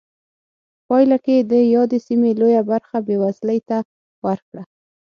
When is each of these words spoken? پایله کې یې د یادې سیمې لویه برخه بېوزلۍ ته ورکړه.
پایله 0.87 1.17
کې 1.23 1.33
یې 1.37 1.43
د 1.51 1.53
یادې 1.75 1.99
سیمې 2.07 2.31
لویه 2.39 2.61
برخه 2.71 2.97
بېوزلۍ 3.07 3.59
ته 3.69 3.77
ورکړه. 4.25 4.63